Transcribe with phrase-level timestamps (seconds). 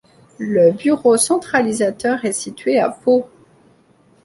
[0.39, 3.29] Le bureau centralisateur est situé à Pau.